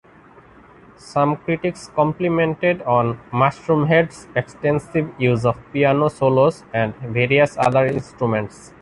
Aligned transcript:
Some 0.97 1.37
critics 1.37 1.89
complimented 1.93 2.81
on 2.87 3.19
Mushroomhead's 3.31 4.27
extensive 4.35 5.11
use 5.19 5.45
of 5.45 5.59
piano 5.71 6.07
solos 6.07 6.63
and 6.73 6.95
various 6.95 7.55
other 7.59 7.85
instruments. 7.85 8.69